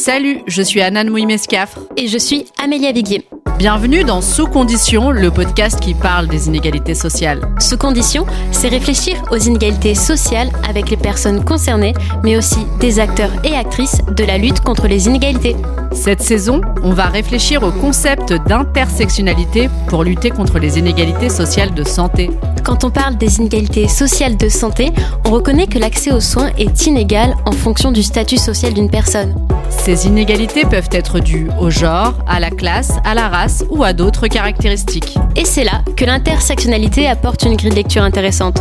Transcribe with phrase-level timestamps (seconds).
[0.00, 1.78] Salut, je suis Anne Mouimescafre.
[1.98, 3.28] Et je suis Amélia Viguier.
[3.58, 7.42] Bienvenue dans Sous Conditions, le podcast qui parle des inégalités sociales.
[7.58, 11.92] Sous Conditions, c'est réfléchir aux inégalités sociales avec les personnes concernées,
[12.24, 15.54] mais aussi des acteurs et actrices de la lutte contre les inégalités.
[15.92, 21.84] Cette saison, on va réfléchir au concept d'intersectionnalité pour lutter contre les inégalités sociales de
[21.84, 22.30] santé.
[22.64, 24.92] Quand on parle des inégalités sociales de santé,
[25.26, 29.34] on reconnaît que l'accès aux soins est inégal en fonction du statut social d'une personne.
[29.70, 33.92] Ces inégalités peuvent être dues au genre, à la classe, à la race ou à
[33.92, 35.16] d'autres caractéristiques.
[35.36, 38.58] Et c'est là que l'intersectionnalité apporte une grille de lecture intéressante.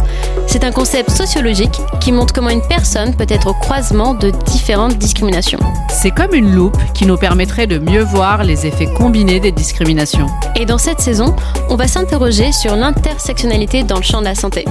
[0.47, 4.97] C'est un concept sociologique qui montre comment une personne peut être au croisement de différentes
[4.97, 5.59] discriminations.
[5.89, 10.27] C'est comme une loupe qui nous permettrait de mieux voir les effets combinés des discriminations.
[10.55, 11.35] Et dans cette saison,
[11.69, 14.66] on va s'interroger sur l'intersectionnalité dans le champ de la santé.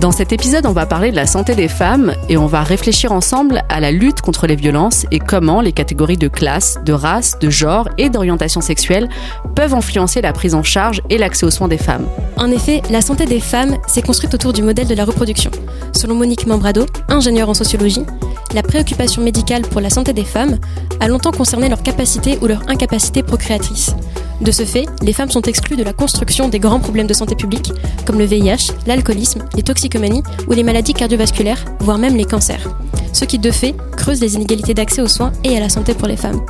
[0.00, 3.12] Dans cet épisode, on va parler de la santé des femmes et on va réfléchir
[3.12, 7.38] ensemble à la lutte contre les violences et comment les catégories de classe, de race,
[7.38, 9.10] de genre et d'orientation sexuelle
[9.54, 12.06] peuvent influencer la prise en charge et l'accès aux soins des femmes.
[12.38, 15.50] En effet, la santé des femmes s'est construite autour du modèle de la reproduction.
[15.92, 18.06] Selon Monique Membrado, ingénieure en sociologie,
[18.54, 20.56] la préoccupation médicale pour la santé des femmes
[21.00, 23.94] a longtemps concerné leur capacité ou leur incapacité procréatrice.
[24.40, 27.34] De ce fait, les femmes sont exclues de la construction des grands problèmes de santé
[27.34, 27.72] publique,
[28.06, 32.66] comme le VIH, l'alcoolisme, les toxicomanies ou les maladies cardiovasculaires, voire même les cancers.
[33.12, 36.08] Ce qui, de fait, creuse les inégalités d'accès aux soins et à la santé pour
[36.08, 36.40] les femmes.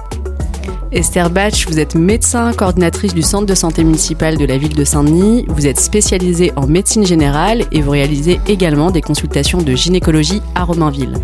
[0.92, 4.84] Esther Batch, vous êtes médecin, coordinatrice du centre de santé municipal de la ville de
[4.84, 5.44] Saint-Denis.
[5.48, 10.64] Vous êtes spécialisée en médecine générale et vous réalisez également des consultations de gynécologie à
[10.64, 11.14] Romainville.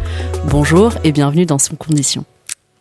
[0.51, 2.25] Bonjour et bienvenue dans Son Condition.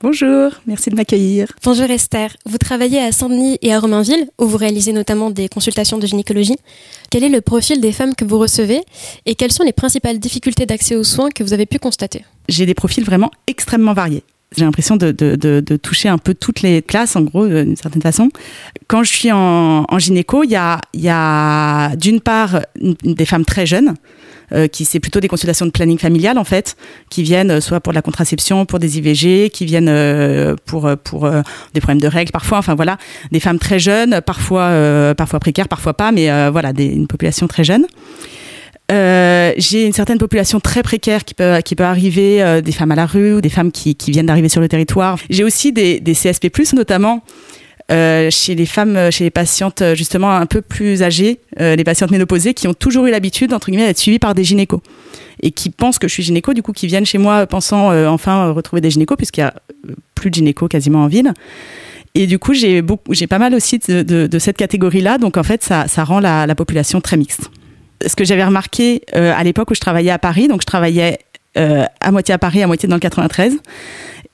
[0.08, 1.48] Bonjour, merci de m'accueillir.
[1.64, 5.98] Bonjour Esther, vous travaillez à Saint-Denis et à Romainville, où vous réalisez notamment des consultations
[5.98, 6.58] de gynécologie.
[7.09, 8.81] Quel est le profil des femmes que vous recevez
[9.26, 12.23] et quelles sont les principales difficultés d'accès aux soins que vous avez pu constater?
[12.48, 14.22] J'ai des profils vraiment extrêmement variés.
[14.58, 18.02] J'ai l'impression de, de, de, toucher un peu toutes les classes, en gros, d'une certaine
[18.02, 18.30] façon.
[18.88, 23.66] Quand je suis en, gynéco, il y a, y a d'une part des femmes très
[23.66, 23.95] jeunes,
[24.54, 26.76] euh, qui c'est plutôt des consultations de planning familial en fait,
[27.10, 30.89] qui viennent euh, soit pour de la contraception, pour des IVG, qui viennent euh, pour
[31.04, 31.30] pour
[31.73, 32.60] des problèmes de règles parfois.
[32.60, 32.98] Enfin voilà,
[33.32, 37.87] des femmes très jeunes, parfois parfois précaires, parfois pas, mais voilà, une population très jeune.
[38.92, 43.06] Euh, j'ai une certaine population très précaire qui peut, arriver, euh, des femmes à la
[43.06, 45.18] rue ou des femmes qui, viennent d'arriver sur le territoire.
[45.30, 47.23] J'ai aussi des, CSP+, notamment
[47.92, 52.54] euh, chez les femmes, chez les patientes justement un peu plus âgées, les patientes ménopausées
[52.54, 54.82] qui ont toujours eu l'habitude, entre guillemets, d'être suivies par des gynécos
[55.42, 58.52] et qui pensent que je suis gynéco, du coup, qui viennent chez moi pensant enfin
[58.52, 59.54] retrouver des gynécos, puisqu'il y a
[60.14, 61.34] plus de gynécos quasiment en ville.
[62.14, 62.82] Et du coup, j'ai
[63.28, 67.50] pas mal aussi de, cette catégorie-là, donc en fait, ça, rend la population très mixte
[68.05, 71.20] ce que j'avais remarqué euh, à l'époque où je travaillais à Paris, donc je travaillais
[71.58, 73.58] euh, à moitié à Paris, à moitié dans le 93,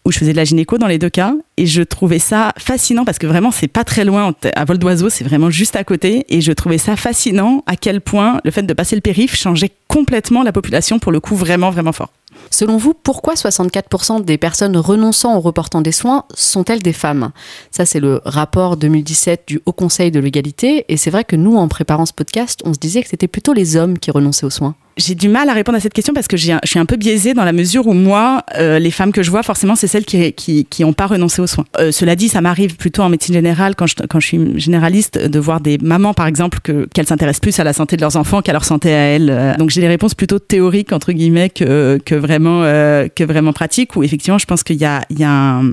[0.06, 3.06] où je faisais de la gynéco dans les deux cas, et je trouvais ça fascinant
[3.06, 6.26] parce que vraiment c'est pas très loin à vol d'oiseau, c'est vraiment juste à côté,
[6.30, 9.72] et je trouvais ça fascinant à quel point le fait de passer le périph changeait
[9.88, 12.12] complètement la population pour le coup vraiment vraiment fort.
[12.50, 17.31] Selon vous, pourquoi 64% des personnes renonçant ou reportant des soins sont-elles des femmes?
[17.72, 20.86] Ça, c'est le rapport 2017 du Haut Conseil de l'égalité.
[20.90, 23.53] Et c'est vrai que nous, en préparant ce podcast, on se disait que c'était plutôt
[23.53, 26.28] les hommes qui renonçaient aux soins j'ai du mal à répondre à cette question parce
[26.28, 29.24] que je suis un peu biaisée dans la mesure où moi, euh, les femmes que
[29.24, 31.66] je vois, forcément, c'est celles qui qui qui ont pas renoncé aux soins.
[31.79, 35.18] Euh, cela dit, ça m'arrive plutôt en médecine générale quand je quand je suis généraliste
[35.18, 38.18] de voir des mamans, par exemple, que qu'elles s'intéressent plus à la santé de leurs
[38.18, 39.29] enfants qu'à leur santé à elles.
[39.29, 43.53] Euh, donc j'ai des réponses plutôt théoriques entre guillemets que que vraiment euh, que vraiment
[43.53, 43.96] pratiques.
[43.96, 45.63] Où effectivement, je pense qu'il y a il y a un,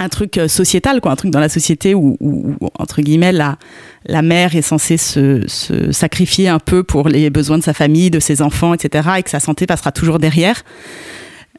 [0.00, 3.58] un truc euh, sociétal, quoi, un truc dans la société où, où, entre guillemets, la,
[4.06, 8.10] la mère est censée se, se, sacrifier un peu pour les besoins de sa famille,
[8.10, 10.64] de ses enfants, etc., et que sa santé passera toujours derrière.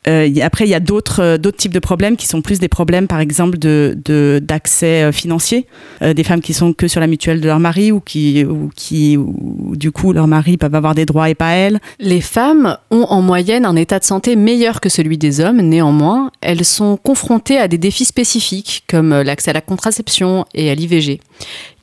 [0.07, 2.67] Euh, après, il y a d'autres euh, d'autres types de problèmes qui sont plus des
[2.67, 3.95] problèmes, par exemple, de
[4.41, 5.67] d'accès euh, financier,
[6.01, 9.15] des femmes qui sont que sur la mutuelle de leur mari ou qui ou qui
[9.17, 11.79] ou, du coup leur mari peuvent avoir des droits et pas elles.
[11.99, 15.61] Les femmes ont en moyenne un état de santé meilleur que celui des hommes.
[15.61, 20.75] Néanmoins, elles sont confrontées à des défis spécifiques comme l'accès à la contraception et à
[20.75, 21.19] l'IVG.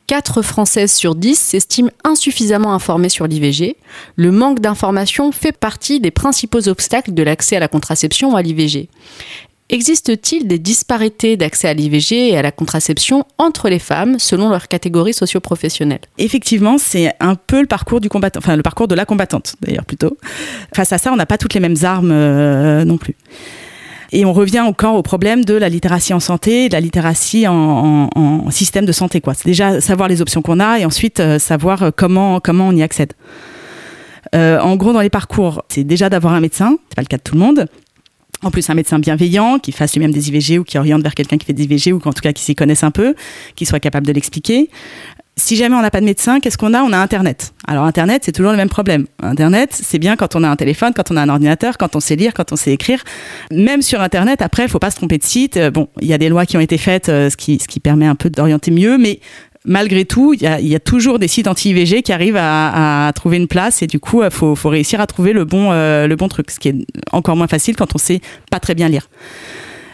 [0.08, 3.76] 4 Françaises sur 10 s'estiment insuffisamment informées sur l'IVG.
[4.16, 8.42] Le manque d'information fait partie des principaux obstacles de l'accès à la contraception ou à
[8.42, 8.88] l'IVG.
[9.68, 14.66] Existe-t-il des disparités d'accès à l'IVG et à la contraception entre les femmes selon leur
[14.66, 16.00] catégorie socio-professionnelle?
[16.16, 20.16] Effectivement, c'est un peu le parcours du enfin le parcours de la combattante d'ailleurs plutôt.
[20.74, 23.14] Face à ça, on n'a pas toutes les mêmes armes euh, non plus.
[24.12, 27.54] Et on revient encore au problème de la littératie en santé, de la littératie en,
[28.14, 29.20] en, en système de santé.
[29.20, 29.34] quoi.
[29.34, 32.82] C'est déjà savoir les options qu'on a et ensuite euh, savoir comment, comment on y
[32.82, 33.12] accède.
[34.34, 37.16] Euh, en gros, dans les parcours, c'est déjà d'avoir un médecin, c'est pas le cas
[37.16, 37.66] de tout le monde.
[38.42, 41.38] En plus, un médecin bienveillant qui fasse lui-même des IVG ou qui oriente vers quelqu'un
[41.38, 43.14] qui fait des IVG ou qu'en tout cas qui s'y connaisse un peu,
[43.56, 44.70] qui soit capable de l'expliquer.
[45.38, 46.82] Si jamais on n'a pas de médecin, qu'est-ce qu'on a?
[46.82, 47.54] On a Internet.
[47.68, 49.06] Alors Internet, c'est toujours le même problème.
[49.22, 52.00] Internet, c'est bien quand on a un téléphone, quand on a un ordinateur, quand on
[52.00, 53.04] sait lire, quand on sait écrire.
[53.52, 55.56] Même sur Internet, après, il faut pas se tromper de site.
[55.56, 57.68] Euh, bon, il y a des lois qui ont été faites, euh, ce qui, ce
[57.68, 59.20] qui permet un peu d'orienter mieux, mais
[59.64, 63.80] malgré tout, il y a, toujours des sites anti-IVG qui arrivent à, trouver une place
[63.80, 66.50] et du coup, il euh, faut, faut, réussir à trouver le bon, le bon truc,
[66.50, 66.76] ce qui est
[67.12, 68.20] encore moins facile quand on sait
[68.50, 69.08] pas très bien lire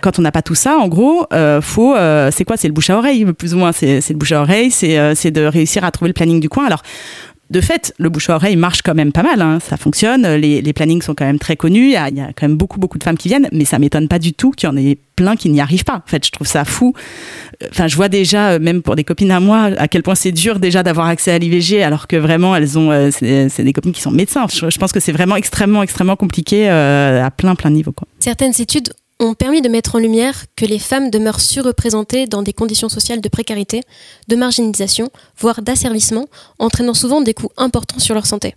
[0.04, 2.58] quand on n'a pas tout ça, en gros, euh, faut, euh, c'est quoi?
[2.58, 3.72] C'est le bouche à oreille, plus ou moins.
[3.72, 6.66] C'est le bouche à oreille, c'est euh, de réussir à trouver le planning du coin.
[6.66, 6.82] Alors,
[7.48, 9.60] de fait, le bouche à oreille marche quand même pas mal, hein.
[9.66, 12.56] ça fonctionne, les, les, plannings sont quand même très connus, il y, a, quand même
[12.56, 14.76] beaucoup beaucoup de femmes qui viennent, mais ça m'étonne pas du tout qu'il y en
[14.76, 15.96] ait plein qui n'y arrivent pas.
[15.96, 16.94] En fait, je trouve ça fou.
[17.70, 20.58] Enfin, je vois déjà, même pour des copines à moi, à quel point c'est dur
[20.58, 24.10] déjà d'avoir accès à l'IVG, alors que vraiment elles ont, c'est des copines qui sont
[24.10, 24.46] médecins.
[24.48, 27.70] Je, pense que c'est vraiment extrêmement extrêmement compliqué à plein plein.
[27.94, 28.08] Quoi.
[28.20, 28.88] Certaines études
[29.24, 33.20] ont permis de mettre en lumière que les femmes demeurent surreprésentées dans des conditions sociales
[33.20, 33.82] de précarité,
[34.28, 36.26] de marginalisation, voire d'asservissement,
[36.58, 38.54] entraînant souvent des coûts importants sur leur santé.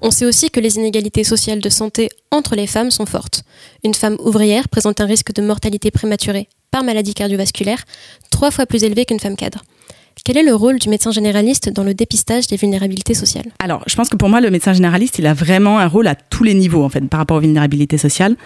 [0.00, 3.44] On sait aussi que les inégalités sociales de santé entre les femmes sont fortes.
[3.82, 7.84] Une femme ouvrière présente un risque de mortalité prématurée par maladie cardiovasculaire
[8.30, 9.62] trois fois plus élevé qu'une femme cadre.
[10.24, 13.46] Quel est le rôle du médecin généraliste dans le dépistage des vulnérabilités sociales?
[13.58, 16.14] Alors, je pense que pour moi, le médecin généraliste, il a vraiment un rôle à
[16.14, 18.36] tous les niveaux, en fait, par rapport aux vulnérabilités sociales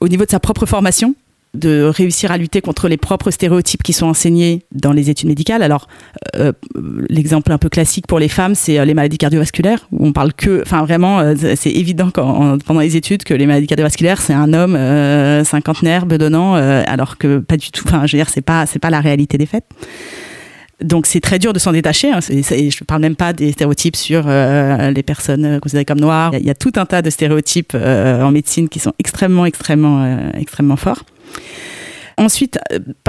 [0.00, 1.14] au niveau de sa propre formation,
[1.56, 5.62] de réussir à lutter contre les propres stéréotypes qui sont enseignés dans les études médicales.
[5.62, 5.88] Alors,
[6.36, 6.52] euh,
[7.08, 10.32] l'exemple un peu classique pour les femmes, c'est euh, les maladies cardiovasculaires, où on parle
[10.32, 14.52] que, enfin vraiment, euh, c'est évident pendant les études que les maladies cardiovasculaires, c'est un
[14.52, 14.76] homme
[15.44, 17.84] cinquantenaire, bedonnant, alors que pas du tout.
[17.86, 19.64] Enfin, je veux dire, c'est pas, c'est pas la réalité des faits.
[20.82, 22.10] Donc c'est très dur de s'en détacher.
[22.10, 22.20] Hein.
[22.20, 26.32] je ne parle même pas des stéréotypes sur euh, les personnes considérées comme noires.
[26.34, 30.02] Il y, a, tout un tas de stéréotypes euh, en médecine qui sont extrêmement, extrêmement,
[30.02, 31.04] euh, extrêmement forts.
[32.18, 32.58] Ensuite,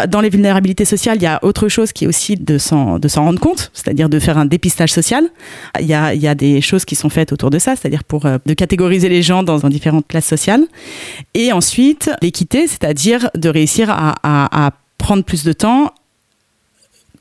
[0.09, 3.07] dans les vulnérabilités sociales, il y a autre chose qui est aussi de s'en, de
[3.07, 5.23] s'en rendre compte, c'est-à-dire de faire un dépistage social.
[5.79, 8.03] Il y, a, il y a des choses qui sont faites autour de ça, c'est-à-dire
[8.03, 10.65] pour de catégoriser les gens dans, différentes classes sociales.
[11.35, 15.93] Et ensuite, l'équité, c'est-à-dire de réussir à prendre plus de temps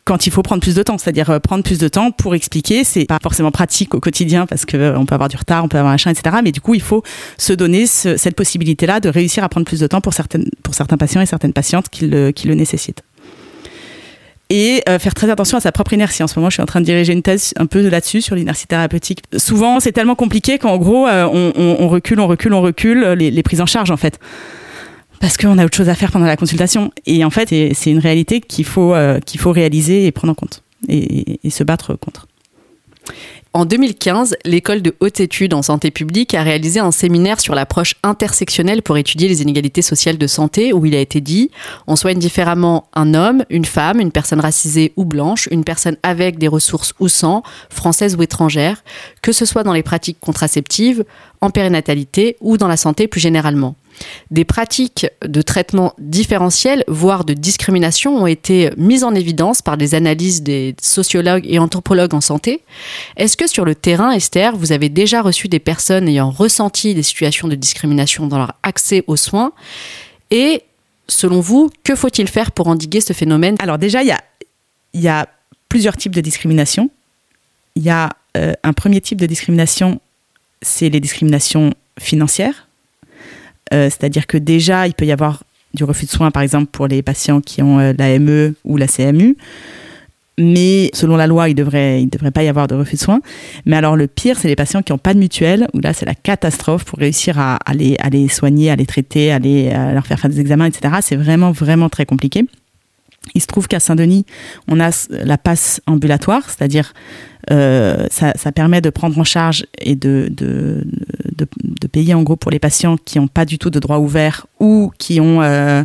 [0.07, 2.85] quand il faut prendre plus de temps, c'est-à-dire euh, prendre plus de temps pour expliquer.
[2.85, 5.69] C'est pas forcément pratique au quotidien parce que euh, on peut avoir du retard, on
[5.69, 6.37] peut avoir un machin, etc.
[6.43, 7.03] Mais du coup, il faut
[7.37, 10.97] se donner cette possibilité-là de réussir à prendre plus de temps pour certaines, pour certains
[10.97, 13.03] patients et certaines patientes qui le, nécessitent.
[14.49, 16.23] Et euh, faire très attention à sa propre inertie.
[16.23, 18.37] En ce moment, je suis en train de diriger une thèse un peu là-dessus, sur
[18.37, 19.25] l'inertie thérapeutique.
[19.37, 23.67] Souvent, c'est tellement compliqué qu'en gros, on, recule, on recule, on recule les prises en
[23.67, 24.21] charge, en fait
[25.21, 26.93] parce qu'on a autre chose à faire pendant la consultation.
[27.07, 30.35] Et en fait, c'est une réalité qu'il faut, euh, qu'il faut réaliser et prendre en
[30.35, 32.27] compte et, se battre contre.
[33.53, 37.95] En 2015, l'école de haute études en santé publique a réalisé un séminaire sur l'approche
[38.03, 41.51] intersectionnelle pour étudier les inégalités sociales de santé où il a été dit
[41.87, 46.37] on soigne différemment un homme, une femme, une personne racisée ou blanche, une personne avec
[46.37, 48.85] des ressources ou sans, française ou étrangère,
[49.23, 51.05] que ce soit dans les pratiques contraceptives,
[51.41, 53.75] en périnatalité ou dans la santé plus généralement.
[54.31, 59.95] Des pratiques de traitement différentiel, voire de discrimination, ont été mises en évidence par des
[59.95, 62.63] analyses des sociologues et anthropologues en santé.
[63.17, 67.03] Est-ce que sur le terrain, Esther, vous avez déjà reçu des personnes ayant ressenti des
[67.03, 69.53] situations de discrimination dans leur accès aux soins?
[70.31, 70.63] Et
[71.09, 73.57] selon vous, que faut-il faire pour endiguer ce phénomène?
[73.61, 74.15] Alors déjà, il
[74.95, 75.29] y a,
[75.69, 76.91] plusieurs types de discrimination.
[77.75, 80.01] Il y a euh, un premier type de discrimination,
[80.63, 82.66] c'est les discriminations financières
[83.73, 85.43] euh, c'est-à-dire que déjà, il peut y avoir
[85.75, 88.87] du refus de soins, par exemple, pour les patients qui ont euh, l'AME ou la
[88.87, 89.37] CMU.
[90.39, 93.01] Mais selon la loi, il ne devrait, il devrait pas y avoir de refus de
[93.01, 93.21] soins.
[93.65, 96.05] Mais alors le pire, c'est les patients qui n'ont pas de mutuelle, où là, c'est
[96.05, 100.21] la catastrophe pour réussir à, à, les, soigner, à les traiter, à, à leur faire
[100.21, 100.97] faire des examens, etc.
[101.01, 102.45] C'est vraiment, vraiment très compliqué.
[103.35, 104.25] Il se trouve qu'à Saint-Denis,
[104.69, 106.93] on a la passe ambulatoire, c'est-à-dire
[107.51, 110.85] euh, ça, permet de prendre en charge et de, de,
[111.93, 114.91] payer en gros pour les patients qui n'ont pas du tout de droits ouverts ou
[114.99, 115.83] qui ont, euh,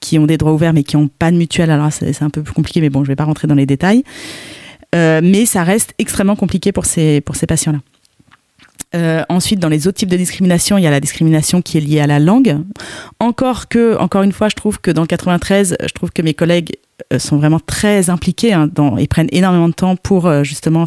[0.00, 1.70] qui ont des droits ouverts mais qui n'ont pas de mutuelle.
[1.70, 3.66] Alors c'est un peu plus compliqué, mais bon, je ne vais pas rentrer dans les
[3.66, 4.02] détails.
[4.94, 7.78] Euh, mais ça reste extrêmement compliqué pour ces, pour ces patients-là.
[8.94, 11.80] Euh, ensuite, dans les autres types de discrimination, il y a la discrimination qui est
[11.80, 12.58] liée à la langue.
[13.20, 16.34] Encore que, encore une fois, je trouve que dans le 93, je trouve que mes
[16.34, 16.72] collègues
[17.12, 20.84] euh, sont vraiment très impliqués hein, et prennent énormément de temps pour euh, justement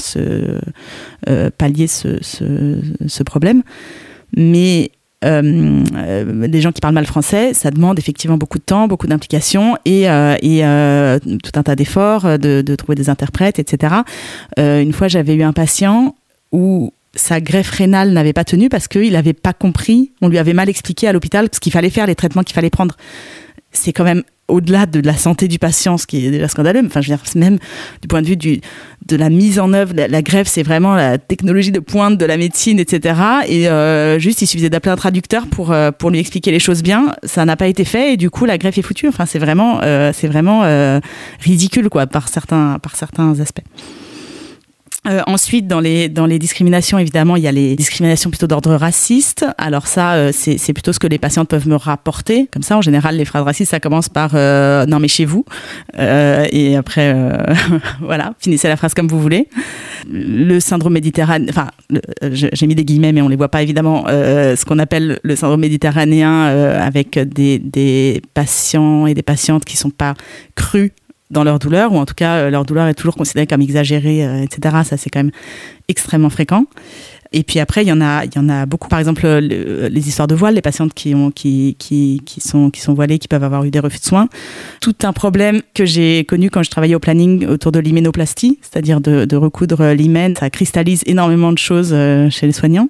[1.57, 3.61] pallier ce, problème.
[4.35, 4.91] Mais
[5.23, 10.05] les gens qui parlent mal français, ça demande effectivement beaucoup de temps, beaucoup d'implication et,
[10.05, 13.93] tout un tas d'efforts de, de, trouver des interprètes, etc.
[14.57, 16.15] une fois, j'avais eu un patient
[16.51, 20.53] où sa greffe rénale n'avait pas tenu parce qu'il n'avait pas compris, on lui avait
[20.53, 22.95] mal expliqué à l'hôpital ce qu'il fallait faire, les traitements qu'il fallait prendre.
[23.73, 26.81] C'est quand même au-delà de la santé du patient, ce qui est déjà scandaleux.
[26.85, 27.57] Enfin, je veux dire, même
[28.01, 31.71] du point de vue de la mise en œuvre, la, greffe, c'est vraiment la technologie
[31.71, 33.19] de pointe de la médecine, etc.
[33.47, 36.83] Et euh, juste, il suffisait d'appeler un traducteur pour euh, pour lui expliquer les choses
[36.83, 37.15] bien.
[37.23, 39.07] Ça n'a pas été fait et du coup, la greffe est foutue.
[39.07, 40.61] Enfin, c'est vraiment euh, c'est vraiment
[41.39, 42.79] ridicule, quoi, par certains
[43.39, 43.63] aspects.
[45.07, 48.75] Euh, ensuite, dans les, dans les discriminations, évidemment, il y a les discriminations plutôt d'ordre
[48.75, 49.47] raciste.
[49.57, 52.47] Alors ça, euh, c'est plutôt ce que les patientes peuvent me rapporter.
[52.53, 55.43] Comme ça, en général, les phrases racistes, ça commence par euh, non mais chez vous.
[55.97, 57.15] et après,
[58.01, 59.47] voilà, finissez la phrase comme vous voulez.
[60.07, 61.67] Le syndrome méditerranéen, enfin,
[62.31, 64.05] j'ai mis des guillemets, mais on les voit pas évidemment.
[64.07, 66.43] ce qu'on appelle le syndrome méditerranéen,
[66.79, 70.13] avec des, des patients et des patientes qui sont pas
[70.55, 70.91] crus
[71.31, 74.25] dans leur douleur, ou en tout cas euh, leur douleur est toujours considérée comme exagérée,
[74.25, 74.77] euh, etc.
[74.83, 75.31] Ça c'est quand même
[75.87, 76.65] extrêmement fréquent.
[77.33, 78.89] Et puis après, il y en a, il y en a beaucoup.
[78.89, 82.81] Par exemple, les histoires de voile, les patientes qui ont, qui, qui, qui sont, qui
[82.81, 84.27] sont voilées, qui peuvent avoir eu des refus de soins.
[84.81, 88.99] Tout un problème que j'ai connu quand je travaillais au planning autour de l'hyménoplastie, c'est-à-dire
[88.99, 90.35] de, de recoudre l'hymen.
[90.37, 92.89] Ça cristallise énormément de choses euh, chez les soignants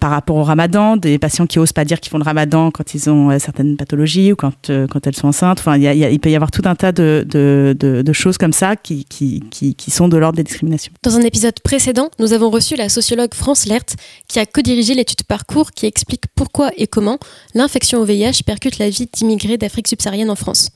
[0.00, 2.94] par rapport au ramadan, des patients qui osent pas dire qu'ils font le ramadan quand
[2.94, 5.62] ils ont euh, certaines pathologies ou quand, euh, elles sont enceintes.
[5.76, 10.16] Il, peut y avoir tout un tas de, choses comme ça qui, qui sont de
[10.16, 10.92] l'ordre des discriminations.
[11.02, 15.22] Dans un épisode précédent, nous avons reçu la sociologue France Lert qui a co-dirigé l'étude
[15.24, 17.18] parcours qui explique pourquoi et comment
[17.54, 20.70] l'infection au VIH percute la vie d'immigrés d'Afrique subsaharienne en France.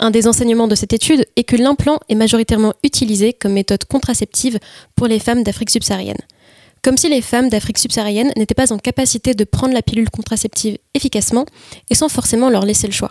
[0.00, 4.58] Un des enseignements de cette étude est que l'implant est majoritairement utilisé comme méthode contraceptive
[4.94, 6.18] pour les femmes d'Afrique subsaharienne.
[6.82, 10.78] Comme si les femmes d'Afrique subsaharienne n'étaient pas en capacité de prendre la pilule contraceptive
[10.94, 11.46] efficacement
[11.90, 13.10] et sans forcément leur laisser le choix.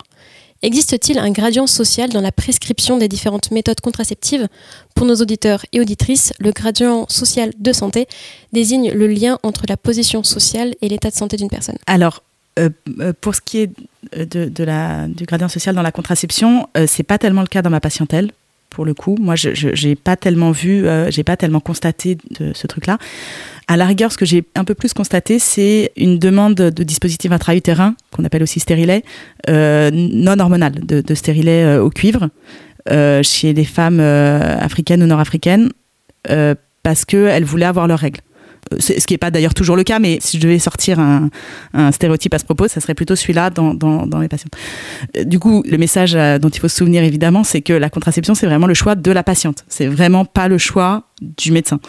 [0.63, 4.47] Existe-t-il un gradient social dans la prescription des différentes méthodes contraceptives?
[4.95, 8.07] Pour nos auditeurs et auditrices, le gradient social de santé
[8.53, 11.77] désigne le lien entre la position sociale et l'état de santé d'une personne.
[11.85, 12.23] Alors,
[12.57, 12.69] euh,
[12.99, 13.71] euh, pour ce qui est
[14.13, 18.31] du gradient social dans la contraception, euh, c'est pas tellement le cas dans ma patientèle
[18.69, 19.15] pour le coup.
[19.19, 22.97] Moi, je n'ai pas tellement vu, j'ai pas tellement constaté de ce truc-là.
[23.69, 27.31] À la rigueur, ce que j'ai un peu plus constaté, c'est une demande de dispositifs
[27.31, 29.03] intra-utérins, qu'on appelle aussi stérilet,
[29.49, 32.29] euh, non hormonal, de, de stérilet euh, au cuivre,
[32.89, 35.69] euh, chez les femmes africaines ou nord-africaines,
[36.81, 38.21] parce qu'elles voulaient avoir leurs règles
[38.79, 41.29] ce qui n'est pas d'ailleurs toujours le cas, mais si je devais sortir un,
[41.91, 44.49] stéréotype à ce propos, ça serait plutôt celui-là dans, les patients.
[45.25, 48.47] Du coup, le message dont il faut se souvenir évidemment, c'est que la contraception, c'est
[48.47, 49.65] vraiment le choix de la patiente.
[49.67, 51.79] C'est vraiment pas le choix du médecin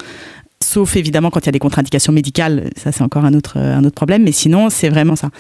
[0.69, 3.85] sauf évidemment quand il y a des contre-indications médicales, ça c'est encore un autre, un
[3.85, 5.31] autre problème, mais sinon c'est vraiment ça.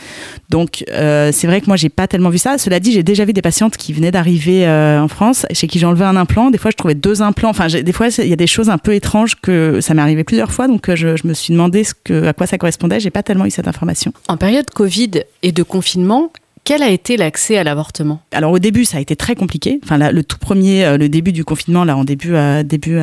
[0.48, 2.58] Donc euh, c'est vrai que moi j'ai pas tellement vu ça.
[2.58, 5.84] Cela dit, j'ai déjà vu des patientes qui venaient d'arriver euh, en France, chez qui
[5.84, 6.50] enlevé un implant.
[6.50, 7.50] Des fois je trouvais deux implants.
[7.50, 10.24] Enfin, des fois il y a des choses un peu étranges que ça m'est arrivé
[10.24, 13.00] plusieurs fois, donc euh, je, je, me suis demandé ce que, à quoi ça correspondait.
[13.00, 14.12] J'ai pas tellement eu cette information.
[14.28, 16.32] En période Covid et de confinement,
[16.68, 18.20] quel a été l'accès à l'avortement?
[18.30, 19.80] Alors au début, ça a été très compliqué.
[19.82, 22.98] Enfin, le tout premier, le début du confinement, là, en début, début,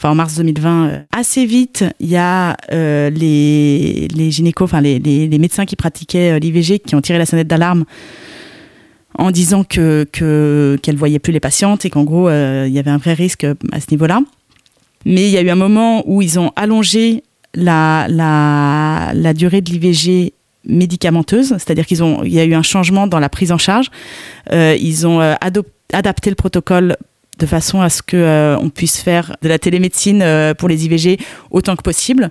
[0.00, 4.80] enfin en mars 2020, euh, assez vite, il y a euh, les, les gynécos, enfin
[4.80, 7.86] les, médecins qui pratiquaient euh, l'IVG qui ont tiré la sonnette d'alarme
[9.18, 12.92] en disant que qu'elles ne voyaient plus les patientes et qu'en gros il y avait
[12.92, 14.20] un vrai risque à ce niveau-là.
[15.04, 19.70] Mais il y a eu un moment où ils ont allongé la, la durée de
[19.70, 20.34] l'IVG
[20.70, 23.90] médicamenteuse, c'est-à-dire qu'ils ont, il y a eu un changement dans la prise en charge.
[24.50, 25.20] ils ont
[25.92, 26.96] adapté le protocole
[27.40, 30.84] de façon à ce que euh, on puisse faire de la télémédecine euh, pour les
[30.84, 31.18] IVG
[31.50, 32.30] autant que possible.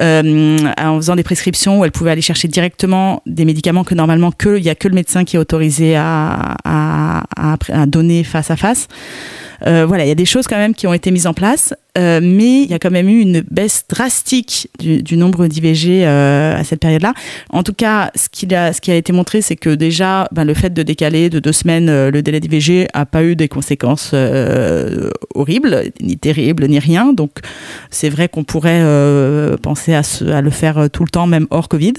[0.00, 4.32] Euh, en faisant des prescriptions où elle pouvait aller chercher directement des médicaments que normalement
[4.32, 6.54] que il y a que le médecin qui est autorisé à,
[7.86, 8.88] donner face à face.
[9.66, 11.72] Euh, voilà, il y a des choses quand même qui ont été mises en place,
[11.96, 16.64] euh, mais il y a quand même eu une baisse drastique du, nombre d'IVG à
[16.64, 17.14] cette période-là.
[17.50, 20.82] En tout cas, ce qui a, été montré, c'est que déjà, ben, le fait de
[20.82, 24.14] décaler de deux semaines le délai d'IVG a pas eu des conséquences
[25.34, 27.12] horribles, ni terribles, ni rien.
[27.12, 27.32] Donc,
[27.90, 28.82] c'est vrai qu'on pourrait
[29.62, 31.94] penser à, le faire tout le temps, même hors Covid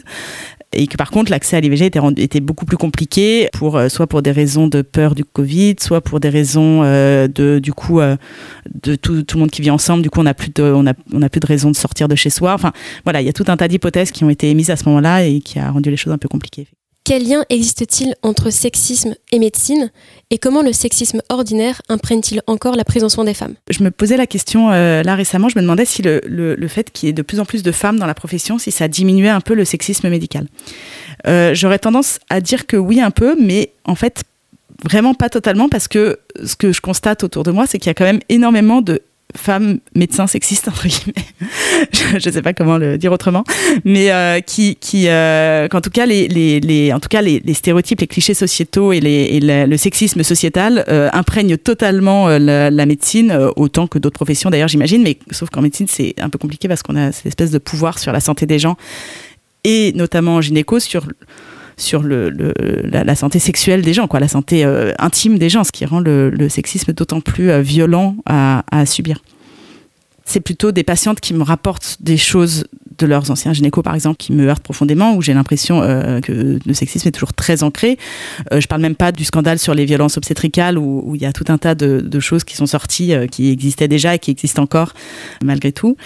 [0.73, 4.21] et que par contre l'accès à l'IVG était, beaucoup plus compliqué pour euh, soit pour
[4.21, 8.17] des raisons de peur du Covid, soit pour des raisons euh, de du coup euh,
[8.73, 10.03] de tout, tout, le monde qui vit ensemble.
[10.03, 12.53] Du coup, on n'a plus on a plus de raison de sortir de chez soi.
[12.53, 12.71] Enfin,
[13.03, 15.25] voilà, il y a tout un tas d'hypothèses qui ont été émises à ce moment-là
[15.25, 16.67] et qui a rendu les choses un peu compliquées.
[17.05, 19.91] Quel lien existe-t-il entre sexisme et médecine
[20.29, 23.55] et comment le sexisme ordinaire imprègne-t-il encore la prise en soin des femmes?
[23.69, 27.07] Je me posais la question euh, là récemment, je me demandais si le, fait qu'il
[27.07, 29.41] y ait de plus en plus de femmes dans la profession, si ça diminuait un
[29.41, 30.47] peu le sexisme médical.
[31.27, 34.23] Euh, J'aurais tendance à dire que oui un peu, mais en fait
[34.83, 37.91] vraiment pas totalement parce que ce que je constate autour de moi, c'est qu'il y
[37.91, 39.01] a quand même énormément de
[39.35, 41.13] femmes médecins sexistes entre guillemets.
[42.19, 43.43] Je ne sais pas comment le dire autrement.
[43.83, 47.41] Mais euh, qui qui euh, qu'en tout cas les, les, les en tout cas les,
[47.53, 52.85] stéréotypes les clichés sociétaux et, les, et le sexisme sociétal euh, imprègnent totalement la, la,
[52.85, 55.03] médecine autant que d'autres professions d'ailleurs j'imagine.
[55.03, 57.99] Mais sauf qu'en médecine c'est un peu compliqué parce qu'on a cette espèce de pouvoir
[57.99, 58.77] sur la santé des gens
[59.63, 61.07] et notamment en gynéco sur
[61.77, 65.85] sur la, santé sexuelle des gens, quoi, la santé euh, intime des gens, ce qui
[65.85, 69.19] rend le, sexisme d'autant plus euh, violent à, subir.
[70.25, 72.65] C'est plutôt des patientes qui me rapportent des choses
[72.97, 76.59] de leurs anciens gynécos, par exemple, qui me heurtent profondément, où j'ai l'impression euh, que
[76.63, 77.97] le sexisme est toujours très ancré.
[78.51, 81.33] Euh, je parle même pas du scandale sur les violences obstétricales, où, il y a
[81.33, 84.93] tout un tas de, choses qui sont sorties, qui existaient déjà et qui existent encore,
[85.43, 85.97] malgré tout.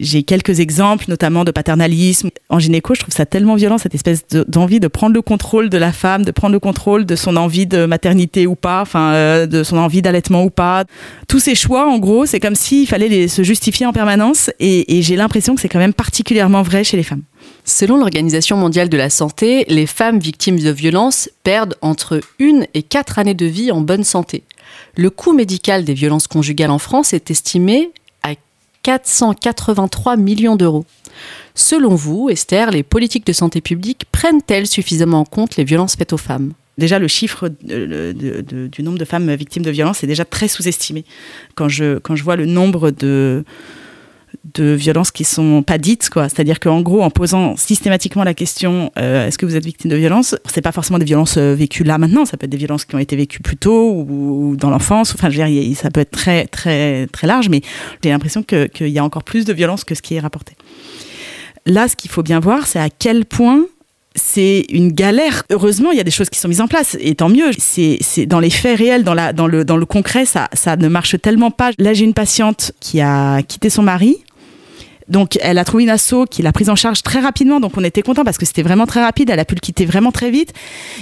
[0.00, 2.30] J'ai quelques exemples, notamment de paternalisme.
[2.48, 5.70] En gynéco, je trouve ça tellement violent, cette espèce d'envie de, de, prendre le contrôle
[5.70, 9.12] de la femme, de prendre le contrôle de son envie de maternité ou pas, enfin,
[9.12, 10.84] euh, de son envie d'allaitement ou pas.
[11.28, 14.98] Tous ces choix, en gros, c'est comme s'il fallait les, se justifier en permanence et,
[14.98, 17.22] et j'ai l'impression que c'est quand même particulièrement vrai chez les femmes.
[17.64, 22.82] Selon l'Organisation mondiale de la santé, les femmes victimes de violences perdent entre une et
[22.82, 24.42] quatre années de vie en bonne santé.
[24.96, 27.90] Le coût médical des violences conjugales en France est estimé
[28.86, 30.84] 483 millions d'euros.
[31.56, 36.12] Selon vous, Esther, les politiques de santé publique prennent-elles suffisamment en compte les violences faites
[36.12, 36.52] aux femmes?
[36.78, 41.04] Déjà, le chiffre du nombre de femmes victimes de violences est déjà très sous-estimé.
[41.56, 43.44] Quand je vois le nombre de,
[44.54, 48.92] de violences qui sont pas dites quoi c'est-à-dire qu'en gros en posant systématiquement la question
[48.98, 51.84] euh, est-ce que vous êtes victime de violences c'est pas forcément des violences euh, vécues
[51.84, 54.70] là maintenant ça peut être des violences qui ont été vécues plus tôt ou, dans
[54.70, 57.60] l'enfance enfin je veux dire ça peut être très très très large mais
[58.02, 60.54] j'ai l'impression qu'il y a encore plus de violences que ce qui est rapporté
[61.64, 63.64] là ce qu'il faut bien voir c'est à quel point
[64.16, 65.44] c'est une galère.
[65.50, 67.50] Heureusement, il y a des choses qui sont mises en place et tant mieux.
[67.58, 70.88] C'est dans les faits réels, dans, la, dans, le, dans le concret, ça, ça ne
[70.88, 71.70] marche tellement pas.
[71.78, 74.16] Là, j'ai une patiente qui a quitté son mari
[75.08, 77.60] donc, elle a trouvé une asso qui l'a prise en charge très rapidement.
[77.60, 79.30] Donc, on était content parce que c'était vraiment très rapide.
[79.30, 80.52] Elle a pu le quitter vraiment très vite.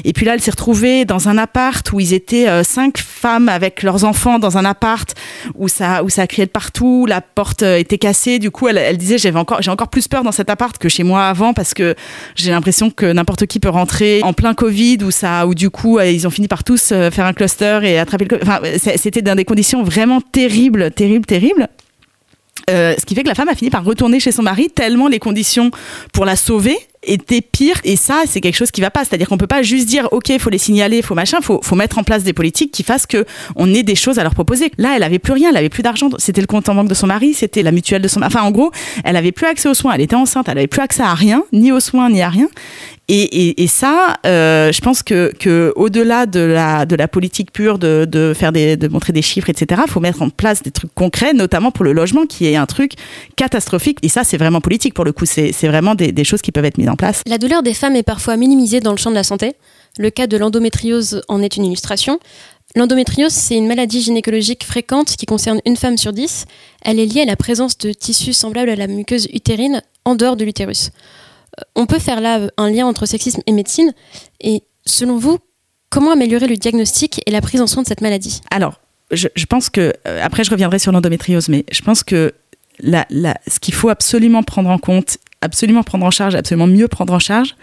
[0.05, 3.49] Et puis là, elle s'est retrouvée dans un appart où ils étaient euh, cinq femmes
[3.49, 5.15] avec leurs enfants dans un appart
[5.55, 7.07] où ça, où ça criait de partout.
[7.07, 8.39] La porte euh, était cassée.
[8.39, 11.03] Du coup, elle, disait j'avais encore, j'ai encore plus peur dans cet appart que chez
[11.03, 11.95] moi avant parce que
[12.35, 15.99] j'ai l'impression que n'importe qui peut rentrer en plein Covid où ça, où du coup,
[15.99, 18.39] euh, ils ont fini par tous faire un cluster et attraper le.
[18.43, 18.61] Enfin,
[18.97, 21.69] c'était dans des conditions vraiment terribles, terribles, terribles.
[22.71, 25.09] Euh, ce qui fait que la femme a fini par retourner chez son mari tellement
[25.09, 25.71] les conditions
[26.13, 27.81] pour la sauver étaient pires.
[27.85, 29.05] Et ça c'est quelque chose qui va pas.
[29.05, 31.99] C'est-à-dire qu'on peut pas juste dire OK, faut les signaler, faut machin, faut faut mettre
[31.99, 34.71] en place des politiques qui fassent que on ait des choses à leur proposer.
[34.79, 36.95] Là, elle avait plus rien, elle avait plus d'argent, c'était le compte en banque de
[36.95, 38.71] son mari, c'était la mutuelle de son enfin en gros,
[39.05, 41.45] elle avait plus accès aux soins, elle était enceinte, elle avait plus accès à rien,
[41.53, 42.49] ni aux soins ni à rien
[43.09, 49.13] et, ça, euh, je pense que, au-delà de la, politique pure, de, faire de montrer
[49.13, 52.47] des chiffres, etc., faut mettre en place des trucs concrets, notamment pour le logement, qui
[52.47, 52.93] est un truc
[53.37, 53.99] catastrophique.
[54.03, 55.27] Et ça, c'est vraiment politique pour le coup.
[55.27, 57.23] C'est vraiment des, des choses qui peuvent être mises en place.
[57.27, 59.55] La douleur des femmes est parfois minimisée dans le champ de la santé.
[59.99, 62.19] Le cas de l'endométriose en est une illustration.
[62.75, 66.47] L'endométriose, c'est une maladie gynécologique fréquente qui concerne une femme sur dix.
[66.83, 70.37] Elle est liée à la présence de tissus semblables à la muqueuse utérine en dehors
[70.37, 70.91] de l'utérus
[71.75, 73.93] on peut faire là un lien entre sexisme et médecine.
[74.41, 75.39] Et selon vous,
[75.91, 78.41] comment améliorer le diagnostic et la prise en soin de cette maladie?
[78.51, 82.33] Alors, je, pense que, euh, après je reviendrai sur l'endométriose, mais je pense que
[82.81, 87.19] ce qu'il faut absolument prendre en compte, absolument prendre en charge, absolument mieux prendre en
[87.19, 87.55] charge,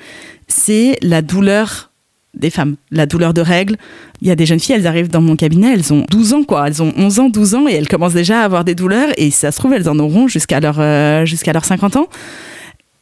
[0.47, 1.91] c'est la douleur
[2.33, 3.75] des femmes, la douleur de règles.
[4.21, 6.43] Il y a des jeunes filles, elles arrivent dans mon cabinet, elles ont 12 ans,
[6.43, 6.67] quoi.
[6.67, 9.31] Elles ont 11 ans, 12 ans, et elles commencent déjà à avoir des douleurs, et
[9.31, 12.07] ça se trouve, elles en auront jusqu'à leur, euh, jusqu'à leurs 50 ans.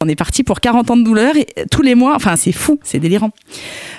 [0.02, 2.80] On est parti pour 40 ans de douleur et tous les mois, enfin c'est fou,
[2.82, 3.32] c'est délirant.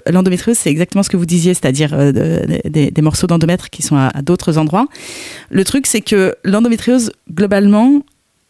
[0.09, 3.83] L'endométriose, c'est exactement ce que vous disiez, c'est-à-dire euh, de, de, des morceaux d'endomètre qui
[3.83, 4.87] sont à, à d'autres endroits.
[5.51, 8.01] Le truc, c'est que l'endométriose, globalement,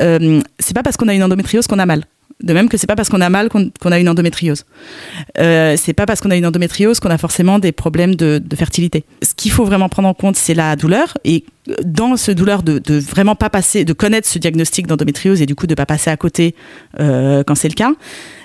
[0.01, 2.05] euh, c'est pas parce qu'on a une endométriose qu'on a mal.
[2.43, 4.65] De même que c'est pas parce qu'on a mal qu'on qu a une endométriose.
[5.39, 9.03] Euh, c'est pas parce qu'on a une endométriose qu'on a forcément des problèmes de, fertilité.
[9.23, 11.45] Ce qu'il faut vraiment prendre en compte, c'est la douleur et
[11.83, 15.55] dans ce douleur de, de vraiment pas passer, de connaître ce diagnostic d'endométriose et du
[15.55, 16.55] coup de pas passer à côté
[16.99, 17.91] euh, quand c'est le cas.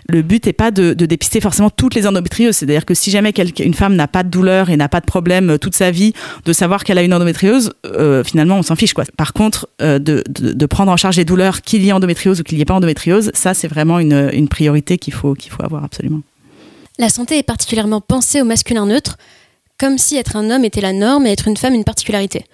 [0.08, 2.56] Le but n'est pas de, dépister forcément toutes les endométrioses.
[2.56, 5.58] C'est-à-dire que si jamais une femme n'a pas de douleur et n'a pas de problème
[5.58, 6.12] toute sa vie,
[6.44, 8.94] de savoir qu'elle a une endométriose, euh, finalement, on s'en fiche.
[8.94, 9.04] Quoi.
[9.16, 12.56] Par contre, euh, de, prendre en charge les douleurs qu'il y ait endométriose ou qu'il
[12.56, 15.84] n'y ait pas endométriose, ça, c'est vraiment une, une priorité qu'il faut, qu'il faut avoir
[15.84, 16.20] absolument.
[16.98, 19.16] La santé est particulièrement pensée au masculin neutre,
[19.78, 22.44] comme si être un homme était la norme et être une femme une particularité.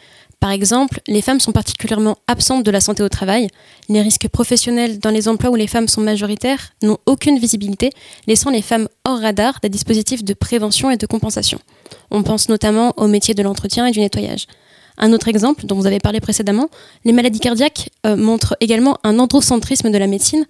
[0.43, 3.47] Par exemple, les femmes sont particulièrement absentes de la santé au travail.
[3.89, 7.91] Les risques professionnels dans les emplois où les femmes sont majoritaires n'ont aucune visibilité,
[8.27, 11.61] laissant les femmes hors radar des dispositifs de prévention et de compensation.
[12.11, 14.49] On pense notamment au métier de l'entretien et du nettoyage.
[14.99, 16.69] Un autre exemple, dont vous avez parlé précédemment,
[17.05, 20.45] les maladies cardiaques euh, montrent également un androcentrisme de la médecine,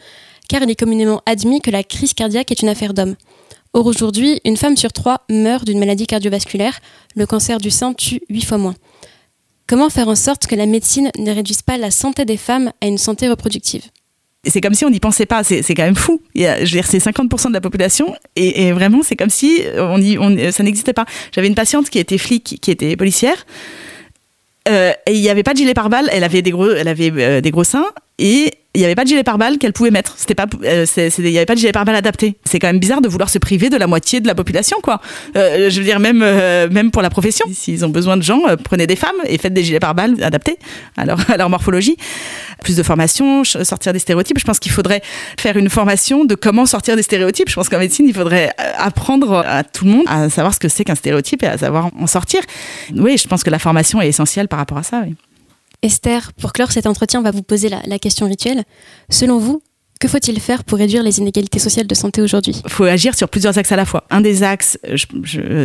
[0.48, 3.14] car il est communément admis que la crise cardiaque est une affaire d'homme.
[3.74, 6.80] Or aujourd'hui, une femme sur trois meurt d'une maladie cardiovasculaire,
[7.14, 8.74] le cancer du sein tue huit fois moins.
[9.66, 12.86] Comment faire en sorte que la médecine ne réduise pas la santé des femmes à
[12.86, 13.82] une santé reproductive?
[14.44, 15.44] C'est comme si on n'y pensait pas.
[15.44, 16.20] C'est quand même fou.
[16.34, 20.64] je c'est 50% de la population et, vraiment, c'est comme si on y, on, ça
[20.64, 21.06] n'existait pas.
[21.32, 23.46] J'avais une patiente qui était flic, qui était policière.
[24.68, 26.08] Euh, et il n'y avait pas de gilet pare-balles.
[26.12, 27.86] Elle avait des gros, elle avait euh, des gros seins
[28.18, 30.14] et il n'y avait pas de gilet pare-balles qu'elle pouvait mettre.
[30.16, 32.36] C'était pas, euh, il n'y avait pas de gilet pare-balles adapté.
[32.44, 35.00] C'est quand même bizarre de vouloir se priver de la moitié de la population, quoi.
[35.36, 38.40] Euh, je veux dire, même, euh, même pour la profession, s'ils ont besoin de gens,
[38.64, 40.58] prenez des femmes et faites des gilets pare-balles adaptés
[40.96, 41.96] à leur, morphologie.
[42.62, 44.38] Plus de formation, sortir des stéréotypes.
[44.38, 45.02] Je pense qu'il faudrait
[45.38, 47.50] faire une formation de comment sortir des stéréotypes.
[47.50, 50.68] Je pense qu'en médecine, il faudrait apprendre à tout le monde à savoir ce que
[50.68, 52.40] c'est qu'un stéréotype et à savoir en sortir.
[52.96, 55.02] Oui, je pense que la formation est essentielle par rapport à ça.
[55.82, 58.64] Esther, pour clore cet entretien, on va vous poser la, question rituelle.
[59.10, 59.62] Selon vous,
[60.02, 62.60] que faut-il faire pour réduire les inégalités sociales de santé aujourd'hui?
[62.64, 64.02] Il faut agir sur plusieurs axes à la fois.
[64.10, 64.76] Un des axes,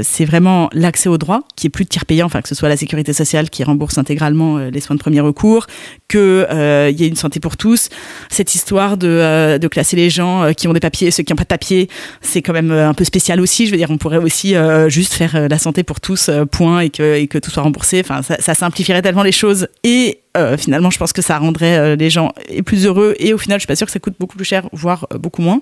[0.04, 2.69] c'est vraiment l'accès aux droits, qui est plus de tiers payant, enfin que ce soit
[2.69, 5.65] la sécurité sociale qui rembourse intégralement euh, les soins de premier recours,
[6.08, 7.89] qu'il euh, y ait une santé pour tous.
[8.30, 11.38] Cette histoire de, euh, classer les gens qui ont des papiers et ceux qui n'ont
[11.38, 11.89] pas de papiers,
[12.21, 13.65] c'est quand même un peu spécial aussi.
[13.65, 14.54] Je veux dire, on pourrait aussi
[14.88, 18.02] juste faire la santé pour tous, point, et que, et que tout soit remboursé.
[18.02, 21.78] Enfin, ça, ça simplifierait tellement les choses et euh, finalement, je pense que ça rendrait
[21.78, 22.34] euh, les gens
[22.65, 24.69] plus heureux et au final, je suis pas sûre que ça coûte beaucoup plus cher,
[24.71, 25.62] voire euh, beaucoup moins.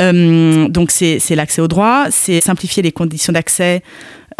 [0.00, 3.82] donc c'est l'accès aux droits, c'est simplifier les conditions d'accès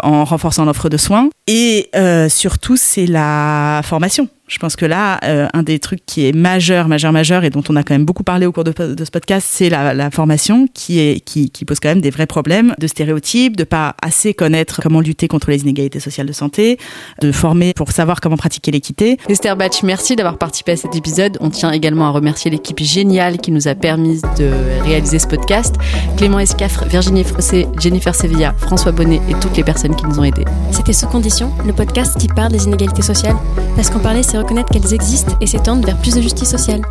[0.01, 1.89] en renforçant l'offre de soins et
[2.29, 4.29] surtout c'est la formation.
[4.49, 7.61] Je pense que là, euh, un des trucs qui est majeur, majeur, majeur, et dont
[7.69, 10.99] on a quand même beaucoup parlé au cours de, ce podcast, c'est la, formation qui,
[10.99, 15.01] est, qui, pose quand même des vrais problèmes de stéréotypes, de pas assez connaître comment
[15.01, 16.79] lutter contre les inégalités sociales de santé,
[17.21, 19.17] de former pour savoir comment pratiquer l'équité.
[19.29, 21.37] Esther Batch, merci d'avoir participé à cet épisode.
[21.41, 24.49] On tient également à remercier l'équipe géniale qui nous a permis de
[24.83, 25.75] réaliser ce podcast.
[26.17, 30.23] Clément Escafre, Virginie Frossé, Jennifer Sevilla, François Bonnet et toutes les personnes qui nous ont
[30.23, 30.45] aidés.
[30.71, 33.37] C'était Sous Condition, le podcast qui parle des inégalités sociales.
[33.75, 36.81] Parce qu'en parler, c'est reconnaître qu'elles existent et s'étendent vers plus de justice sociale.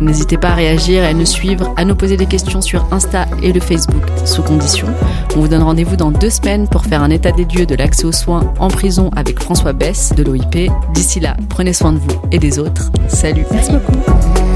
[0.00, 3.26] N'hésitez pas à réagir et à nous suivre, à nous poser des questions sur Insta
[3.42, 4.86] et le Facebook sous condition.
[5.36, 8.04] On vous donne rendez-vous dans deux semaines pour faire un état des lieux de l'accès
[8.04, 10.70] aux soins en prison avec François Bess de l'OIP.
[10.92, 12.90] D'ici là, prenez soin de vous et des autres.
[13.08, 13.46] Salut.
[13.50, 14.55] Merci beaucoup.